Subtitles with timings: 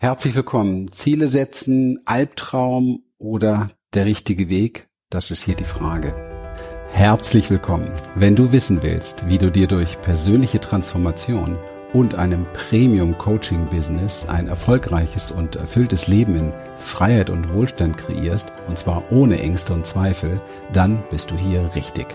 [0.00, 0.92] Herzlich willkommen.
[0.92, 4.88] Ziele setzen, Albtraum oder der richtige Weg?
[5.10, 6.14] Das ist hier die Frage.
[6.92, 7.92] Herzlich willkommen.
[8.14, 11.58] Wenn du wissen willst, wie du dir durch persönliche Transformation
[11.92, 19.02] und einem Premium-Coaching-Business ein erfolgreiches und erfülltes Leben in Freiheit und Wohlstand kreierst, und zwar
[19.10, 20.36] ohne Ängste und Zweifel,
[20.72, 22.06] dann bist du hier richtig.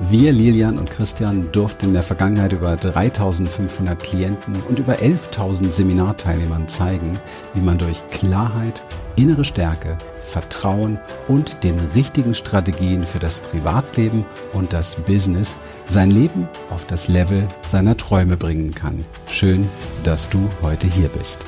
[0.00, 6.68] Wir, Lilian und Christian, durften in der Vergangenheit über 3500 Klienten und über 11.000 Seminarteilnehmern
[6.68, 7.18] zeigen,
[7.54, 8.82] wie man durch Klarheit,
[9.16, 9.96] innere Stärke,
[10.32, 14.24] Vertrauen und den richtigen Strategien für das Privatleben
[14.54, 19.04] und das Business sein Leben auf das Level seiner Träume bringen kann.
[19.28, 19.68] Schön,
[20.04, 21.44] dass du heute hier bist.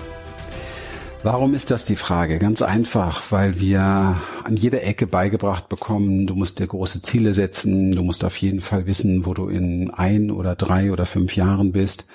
[1.22, 2.38] Warum ist das die Frage?
[2.38, 7.92] Ganz einfach, weil wir an jeder Ecke beigebracht bekommen, du musst dir große Ziele setzen,
[7.92, 11.72] du musst auf jeden Fall wissen, wo du in ein oder drei oder fünf Jahren
[11.72, 12.06] bist.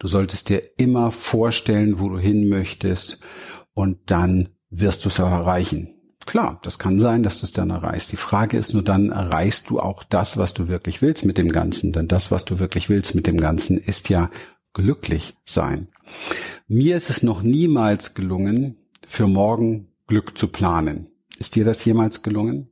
[0.00, 3.20] Du solltest dir immer vorstellen, wo du hin möchtest
[3.74, 5.95] und dann wirst du es auch erreichen.
[6.26, 8.10] Klar, das kann sein, dass du es dann erreichst.
[8.10, 11.50] Die Frage ist nur dann, erreichst du auch das, was du wirklich willst mit dem
[11.52, 11.92] Ganzen?
[11.92, 14.30] Denn das, was du wirklich willst mit dem Ganzen, ist ja
[14.74, 15.88] glücklich sein.
[16.66, 21.06] Mir ist es noch niemals gelungen, für morgen Glück zu planen.
[21.38, 22.70] Ist dir das jemals gelungen?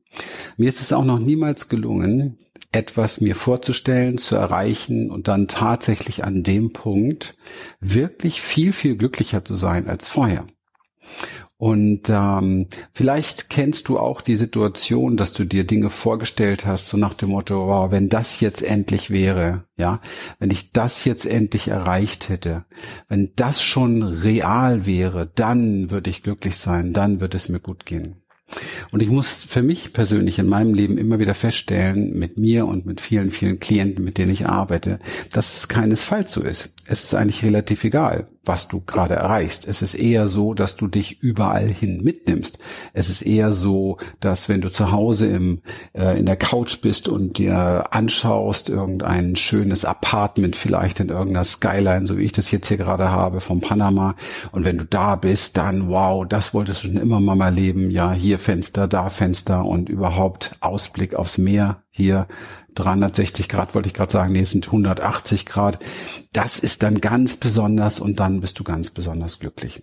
[0.56, 2.38] Mir ist es auch noch niemals gelungen,
[2.72, 7.36] etwas mir vorzustellen, zu erreichen und dann tatsächlich an dem Punkt
[7.80, 10.46] wirklich viel, viel glücklicher zu sein als vorher.
[11.56, 16.96] Und ähm, vielleicht kennst du auch die Situation, dass du dir Dinge vorgestellt hast, so
[16.96, 20.00] nach dem Motto, wow, wenn das jetzt endlich wäre, ja,
[20.40, 22.64] wenn ich das jetzt endlich erreicht hätte,
[23.08, 27.86] wenn das schon real wäre, dann würde ich glücklich sein, dann würde es mir gut
[27.86, 28.16] gehen.
[28.90, 32.84] Und ich muss für mich persönlich in meinem Leben immer wieder feststellen, mit mir und
[32.84, 34.98] mit vielen, vielen Klienten, mit denen ich arbeite,
[35.32, 36.73] dass es keinesfalls so ist.
[36.86, 39.66] Es ist eigentlich relativ egal, was du gerade erreichst.
[39.66, 42.58] Es ist eher so, dass du dich überall hin mitnimmst.
[42.92, 45.62] Es ist eher so, dass wenn du zu Hause im,
[45.94, 52.06] äh, in der Couch bist und dir anschaust, irgendein schönes Apartment vielleicht in irgendeiner Skyline,
[52.06, 54.14] so wie ich das jetzt hier gerade habe, vom Panama,
[54.52, 57.90] und wenn du da bist, dann wow, das wolltest du schon immer mal erleben.
[57.90, 61.83] Ja, hier Fenster, da Fenster und überhaupt Ausblick aufs Meer.
[61.96, 62.26] Hier
[62.74, 65.78] 360 Grad wollte ich gerade sagen, nee, sind 180 Grad.
[66.32, 69.80] Das ist dann ganz besonders und dann bist du ganz besonders glücklich.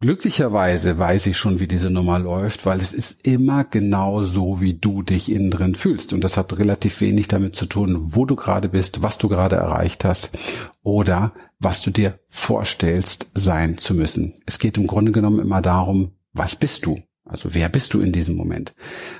[0.00, 4.74] Glücklicherweise weiß ich schon, wie diese Nummer läuft, weil es ist immer genau so, wie
[4.74, 6.12] du dich innen drin fühlst.
[6.12, 9.54] Und das hat relativ wenig damit zu tun, wo du gerade bist, was du gerade
[9.54, 10.36] erreicht hast
[10.82, 14.34] oder was du dir vorstellst sein zu müssen.
[14.46, 17.00] Es geht im Grunde genommen immer darum, was bist du?
[17.26, 18.74] Also wer bist du in diesem Moment?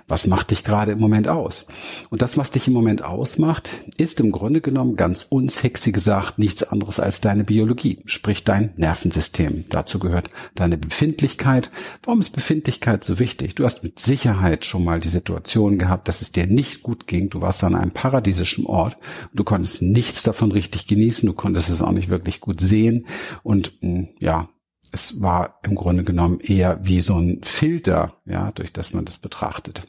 [0.06, 1.66] Was macht dich gerade im Moment aus?
[2.10, 6.62] Und das, was dich im Moment ausmacht, ist im Grunde genommen ganz unsexy gesagt nichts
[6.62, 9.64] anderes als deine Biologie, sprich dein Nervensystem.
[9.70, 11.70] Dazu gehört deine Befindlichkeit.
[12.02, 13.54] Warum ist Befindlichkeit so wichtig?
[13.54, 17.30] Du hast mit Sicherheit schon mal die Situation gehabt, dass es dir nicht gut ging.
[17.30, 18.98] Du warst an einem paradiesischen Ort.
[19.32, 21.26] Du konntest nichts davon richtig genießen.
[21.26, 23.06] Du konntest es auch nicht wirklich gut sehen.
[23.42, 24.50] Und hm, ja,
[24.94, 29.18] es war im Grunde genommen eher wie so ein Filter, ja, durch das man das
[29.18, 29.82] betrachtet.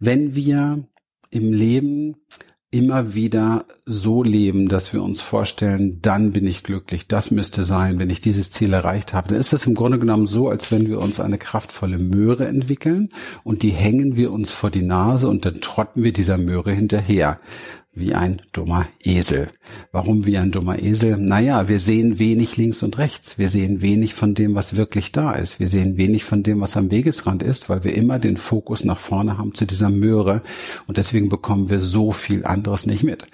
[0.00, 0.84] Wenn wir
[1.30, 2.16] im Leben
[2.70, 7.98] immer wieder so leben, dass wir uns vorstellen, dann bin ich glücklich, das müsste sein,
[7.98, 10.88] wenn ich dieses Ziel erreicht habe, dann ist das im Grunde genommen so, als wenn
[10.88, 13.10] wir uns eine kraftvolle Möhre entwickeln
[13.44, 17.38] und die hängen wir uns vor die Nase und dann trotten wir dieser Möhre hinterher
[17.98, 19.48] wie ein dummer Esel.
[19.92, 21.16] Warum wie ein dummer Esel?
[21.16, 23.38] Naja, wir sehen wenig links und rechts.
[23.38, 25.60] Wir sehen wenig von dem, was wirklich da ist.
[25.60, 28.98] Wir sehen wenig von dem, was am Wegesrand ist, weil wir immer den Fokus nach
[28.98, 30.42] vorne haben zu dieser Möhre
[30.86, 33.24] und deswegen bekommen wir so viel anderes nicht mit.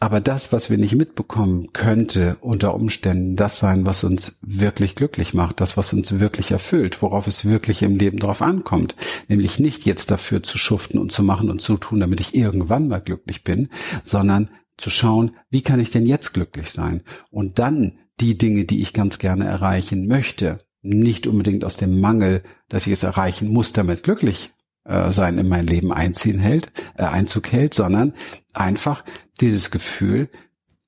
[0.00, 5.34] Aber das, was wir nicht mitbekommen, könnte unter Umständen das sein, was uns wirklich glücklich
[5.34, 8.94] macht, das, was uns wirklich erfüllt, worauf es wirklich im Leben drauf ankommt.
[9.26, 12.88] Nämlich nicht jetzt dafür zu schuften und zu machen und zu tun, damit ich irgendwann
[12.88, 13.68] mal glücklich bin,
[14.04, 17.02] sondern zu schauen, wie kann ich denn jetzt glücklich sein?
[17.30, 22.42] Und dann die Dinge, die ich ganz gerne erreichen möchte, nicht unbedingt aus dem Mangel,
[22.68, 24.50] dass ich es erreichen muss, damit glücklich
[24.88, 28.14] äh, sein in mein Leben einziehen hält, äh, Einzug hält, sondern
[28.52, 29.04] einfach
[29.40, 30.28] dieses Gefühl,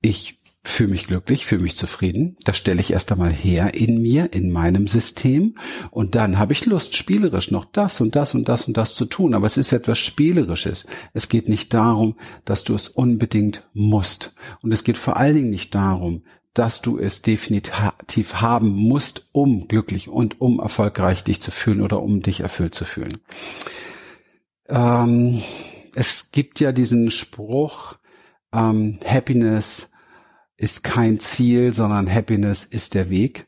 [0.01, 2.37] ich fühle mich glücklich, fühle mich zufrieden.
[2.43, 5.55] Das stelle ich erst einmal her in mir, in meinem System.
[5.89, 9.05] Und dann habe ich Lust, spielerisch noch das und das und das und das zu
[9.05, 9.33] tun.
[9.33, 10.85] Aber es ist etwas Spielerisches.
[11.13, 12.15] Es geht nicht darum,
[12.45, 14.35] dass du es unbedingt musst.
[14.61, 19.67] Und es geht vor allen Dingen nicht darum, dass du es definitiv haben musst, um
[19.67, 23.19] glücklich und um erfolgreich dich zu fühlen oder um dich erfüllt zu fühlen.
[24.71, 25.41] Ähm,
[25.93, 27.95] es gibt ja diesen Spruch,
[28.53, 29.91] ähm, Happiness
[30.55, 33.47] ist kein Ziel, sondern Happiness ist der Weg.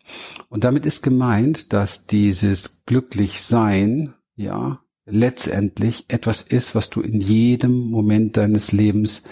[0.49, 7.89] Und damit ist gemeint, dass dieses Glücklichsein, ja, letztendlich etwas ist, was du in jedem
[7.89, 9.23] Moment deines Lebens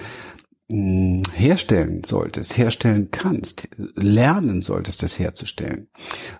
[0.71, 5.87] herstellen solltest, herstellen kannst, lernen solltest, das herzustellen.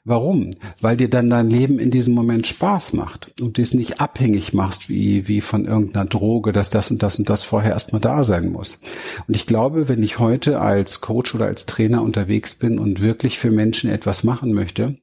[0.06, 0.52] Warum?
[0.80, 4.54] Weil dir dann dein Leben in diesem Moment Spaß macht und du es nicht abhängig
[4.54, 8.24] machst wie, wie von irgendeiner Droge, dass das und das und das vorher erstmal da
[8.24, 8.80] sein muss.
[9.28, 13.38] Und ich glaube, wenn ich heute als Coach oder als Trainer unterwegs bin und wirklich
[13.38, 14.98] für Menschen etwas machen möchte,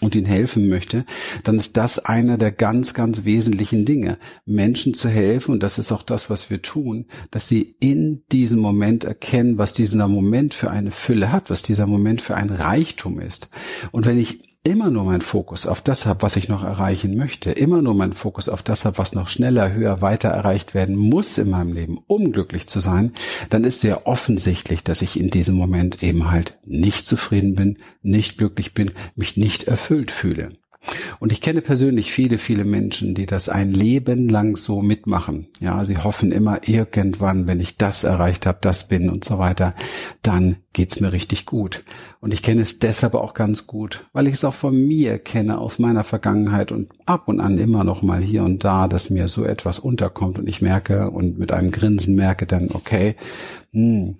[0.00, 1.04] und ihnen helfen möchte,
[1.44, 4.18] dann ist das einer der ganz, ganz wesentlichen Dinge.
[4.46, 8.60] Menschen zu helfen, und das ist auch das, was wir tun, dass sie in diesem
[8.60, 13.20] Moment erkennen, was dieser Moment für eine Fülle hat, was dieser Moment für ein Reichtum
[13.20, 13.48] ist.
[13.90, 17.50] Und wenn ich immer nur meinen Fokus auf das habe, was ich noch erreichen möchte,
[17.50, 21.38] immer nur meinen Fokus auf das habe, was noch schneller, höher, weiter erreicht werden muss
[21.38, 23.12] in meinem Leben, um glücklich zu sein,
[23.50, 28.38] dann ist sehr offensichtlich, dass ich in diesem Moment eben halt nicht zufrieden bin, nicht
[28.38, 30.50] glücklich bin, mich nicht erfüllt fühle.
[31.20, 35.48] Und ich kenne persönlich viele, viele Menschen, die das ein Leben lang so mitmachen.
[35.60, 39.74] Ja, sie hoffen immer irgendwann, wenn ich das erreicht habe, das bin und so weiter,
[40.22, 41.84] dann geht's mir richtig gut.
[42.20, 45.58] Und ich kenne es deshalb auch ganz gut, weil ich es auch von mir kenne
[45.58, 49.28] aus meiner Vergangenheit und ab und an immer noch mal hier und da, dass mir
[49.28, 53.16] so etwas unterkommt und ich merke und mit einem Grinsen merke dann, okay,
[53.72, 54.16] hm,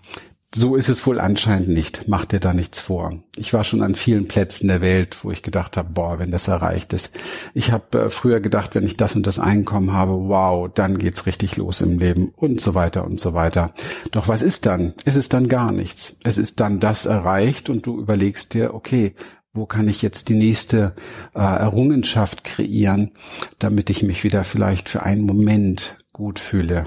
[0.54, 2.08] so ist es wohl anscheinend nicht.
[2.08, 3.22] Mach dir da nichts vor.
[3.36, 6.48] Ich war schon an vielen Plätzen der Welt, wo ich gedacht habe, boah, wenn das
[6.48, 7.18] erreicht ist.
[7.52, 11.26] Ich habe äh, früher gedacht, wenn ich das und das Einkommen habe, wow, dann geht's
[11.26, 13.74] richtig los im Leben und so weiter und so weiter.
[14.10, 14.94] Doch was ist dann?
[15.04, 16.18] Es ist dann gar nichts.
[16.24, 19.14] Es ist dann das erreicht und du überlegst dir, okay,
[19.52, 20.94] wo kann ich jetzt die nächste
[21.34, 23.12] äh, Errungenschaft kreieren,
[23.58, 26.86] damit ich mich wieder vielleicht für einen Moment gut fühle.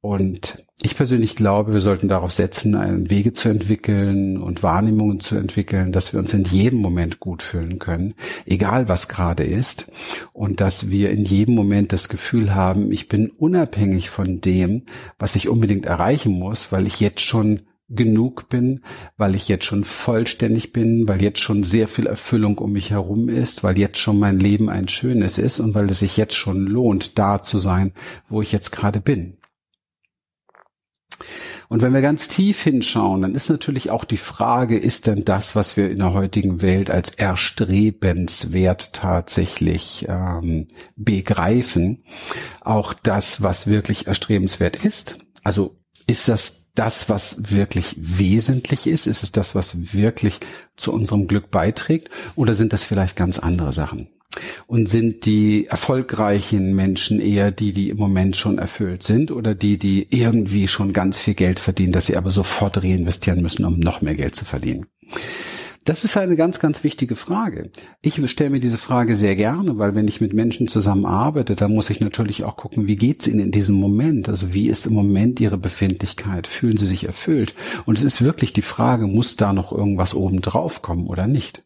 [0.00, 5.92] Und ich persönlich glaube, wir sollten darauf setzen, Wege zu entwickeln und Wahrnehmungen zu entwickeln,
[5.92, 9.92] dass wir uns in jedem Moment gut fühlen können, egal was gerade ist.
[10.32, 14.82] Und dass wir in jedem Moment das Gefühl haben, ich bin unabhängig von dem,
[15.16, 18.82] was ich unbedingt erreichen muss, weil ich jetzt schon genug bin,
[19.16, 23.28] weil ich jetzt schon vollständig bin, weil jetzt schon sehr viel Erfüllung um mich herum
[23.28, 26.66] ist, weil jetzt schon mein Leben ein schönes ist und weil es sich jetzt schon
[26.66, 27.92] lohnt, da zu sein,
[28.28, 29.36] wo ich jetzt gerade bin.
[31.68, 35.56] Und wenn wir ganz tief hinschauen, dann ist natürlich auch die Frage, ist denn das,
[35.56, 42.04] was wir in der heutigen Welt als erstrebenswert tatsächlich ähm, begreifen,
[42.60, 45.18] auch das, was wirklich erstrebenswert ist?
[45.42, 45.76] Also
[46.06, 49.06] ist das das, was wirklich wesentlich ist?
[49.06, 50.40] Ist es das, was wirklich
[50.76, 52.10] zu unserem Glück beiträgt?
[52.34, 54.08] Oder sind das vielleicht ganz andere Sachen?
[54.66, 59.76] Und sind die erfolgreichen Menschen eher die, die im Moment schon erfüllt sind oder die,
[59.76, 64.00] die irgendwie schon ganz viel Geld verdienen, dass sie aber sofort reinvestieren müssen, um noch
[64.00, 64.86] mehr Geld zu verdienen?
[65.84, 67.68] Das ist eine ganz, ganz wichtige Frage.
[68.00, 71.90] Ich stelle mir diese Frage sehr gerne, weil wenn ich mit Menschen zusammenarbeite, dann muss
[71.90, 74.30] ich natürlich auch gucken, wie geht's ihnen in diesem Moment?
[74.30, 76.46] Also wie ist im Moment ihre Befindlichkeit?
[76.46, 77.54] Fühlen sie sich erfüllt?
[77.84, 81.62] Und es ist wirklich die Frage, muss da noch irgendwas oben drauf kommen oder nicht?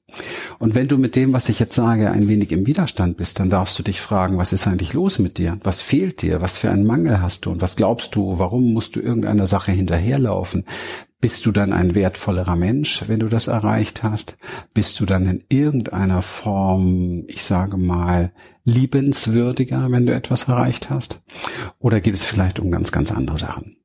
[0.59, 3.51] Und wenn du mit dem, was ich jetzt sage, ein wenig im Widerstand bist, dann
[3.51, 5.59] darfst du dich fragen, was ist eigentlich los mit dir?
[5.63, 6.41] Was fehlt dir?
[6.41, 7.51] Was für einen Mangel hast du?
[7.51, 8.41] Und was glaubst du?
[8.41, 10.65] Warum musst du irgendeiner Sache hinterherlaufen?
[11.21, 14.39] Bist du dann ein wertvollerer Mensch, wenn du das erreicht hast?
[14.73, 18.33] Bist du dann in irgendeiner Form, ich sage mal,
[18.65, 21.21] liebenswürdiger, wenn du etwas erreicht hast?
[21.81, 23.79] Oder geht es vielleicht um ganz, ganz andere Sachen?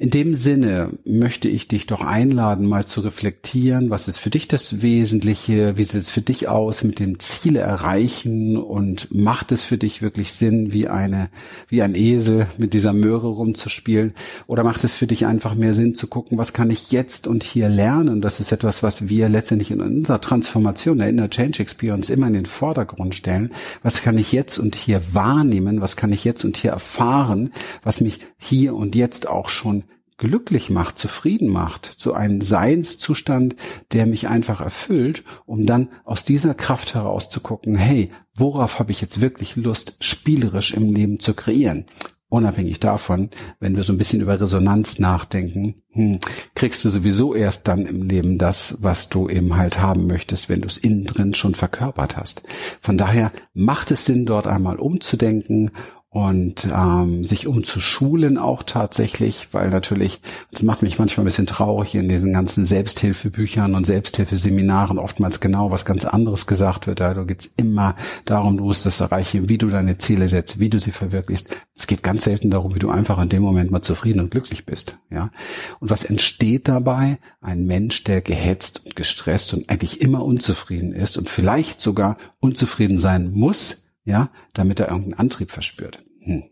[0.00, 4.46] In dem Sinne möchte ich dich doch einladen, mal zu reflektieren, was ist für dich
[4.46, 9.64] das Wesentliche, wie sieht es für dich aus mit dem Ziele erreichen und macht es
[9.64, 11.30] für dich wirklich Sinn, wie eine,
[11.66, 14.14] wie ein Esel mit dieser Möhre rumzuspielen
[14.46, 17.42] oder macht es für dich einfach mehr Sinn zu gucken, was kann ich jetzt und
[17.42, 18.20] hier lernen?
[18.20, 22.34] Das ist etwas, was wir letztendlich in unserer Transformation, der Inner Change Experience immer in
[22.34, 23.50] den Vordergrund stellen.
[23.82, 25.80] Was kann ich jetzt und hier wahrnehmen?
[25.80, 27.50] Was kann ich jetzt und hier erfahren,
[27.82, 29.82] was mich hier und jetzt auch schon
[30.18, 33.56] glücklich macht, zufrieden macht, zu einem Seinszustand,
[33.92, 38.90] der mich einfach erfüllt, um dann aus dieser Kraft heraus zu gucken, hey, worauf habe
[38.90, 41.86] ich jetzt wirklich Lust, spielerisch im Leben zu kreieren?
[42.30, 46.18] Unabhängig davon, wenn wir so ein bisschen über Resonanz nachdenken, hm,
[46.54, 50.60] kriegst du sowieso erst dann im Leben das, was du eben halt haben möchtest, wenn
[50.60, 52.42] du es innen drin schon verkörpert hast.
[52.82, 55.70] Von daher macht es Sinn, dort einmal umzudenken
[56.10, 61.94] und ähm, sich umzuschulen auch tatsächlich, weil natürlich, das macht mich manchmal ein bisschen traurig
[61.94, 67.00] in diesen ganzen Selbsthilfebüchern und Selbsthilfeseminaren oftmals genau was ganz anderes gesagt wird.
[67.00, 70.78] Da geht immer darum, du musst das erreichen, wie du deine Ziele setzt, wie du
[70.78, 71.54] sie verwirklichst.
[71.76, 74.64] Es geht ganz selten darum, wie du einfach in dem Moment mal zufrieden und glücklich
[74.64, 74.98] bist.
[75.10, 75.30] Ja.
[75.78, 77.18] Und was entsteht dabei?
[77.42, 82.96] Ein Mensch, der gehetzt und gestresst und eigentlich immer unzufrieden ist und vielleicht sogar unzufrieden
[82.96, 86.02] sein muss, ja, damit er irgendeinen Antrieb verspürt.
[86.20, 86.44] Hm.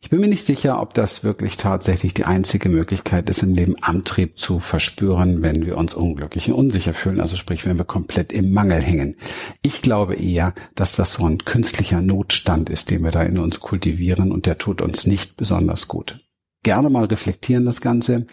[0.00, 3.76] Ich bin mir nicht sicher, ob das wirklich tatsächlich die einzige Möglichkeit ist, im Leben
[3.82, 8.32] Antrieb zu verspüren, wenn wir uns unglücklich und unsicher fühlen, also sprich, wenn wir komplett
[8.32, 9.16] im Mangel hängen.
[9.62, 13.60] Ich glaube eher, dass das so ein künstlicher Notstand ist, den wir da in uns
[13.60, 16.20] kultivieren und der tut uns nicht besonders gut.
[16.62, 18.26] Gerne mal reflektieren das Ganze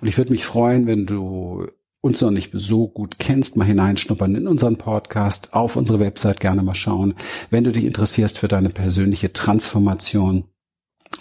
[0.00, 1.68] und ich würde mich freuen, wenn du
[2.00, 6.62] uns noch nicht so gut kennst, mal hineinschnuppern in unseren Podcast, auf unsere Website gerne
[6.62, 7.14] mal schauen.
[7.50, 10.44] Wenn du dich interessierst für deine persönliche Transformation,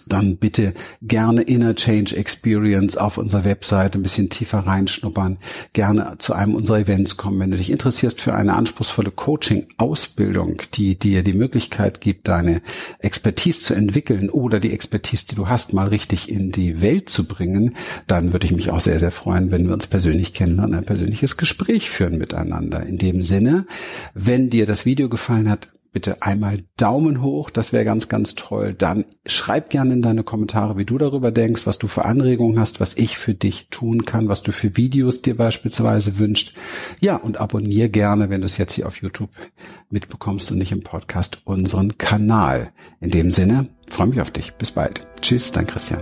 [0.10, 5.38] dann bitte gerne Inner Change Experience auf unserer Website ein bisschen tiefer reinschnuppern,
[5.74, 7.39] gerne zu einem unserer Events kommen.
[7.39, 12.62] Wenn du dich interessierst für eine anspruchsvolle Coaching-Ausbildung, die dir die Möglichkeit gibt, deine
[13.00, 17.28] Expertise zu entwickeln oder die Expertise, die du hast, mal richtig in die Welt zu
[17.28, 17.75] bringen,
[18.08, 21.38] dann würde ich mich auch sehr, sehr freuen, wenn wir uns persönlich kennenlernen, ein persönliches
[21.38, 22.86] Gespräch führen miteinander.
[22.86, 23.66] In dem Sinne,
[24.13, 28.74] wenn dir das Video gefallen hat, bitte einmal Daumen hoch, das wäre ganz, ganz toll.
[28.74, 32.79] Dann schreib gerne in deine Kommentare, wie du darüber denkst, was du für Anregungen hast,
[32.79, 36.55] was ich für dich tun kann, was du für Videos dir beispielsweise wünscht.
[37.00, 39.31] Ja, und abonniere gerne, wenn du es jetzt hier auf YouTube
[39.89, 42.72] mitbekommst und nicht im Podcast, unseren Kanal.
[43.00, 44.53] In dem Sinne, freue mich auf dich.
[44.53, 45.05] Bis bald.
[45.22, 46.01] Tschüss, dein Christian.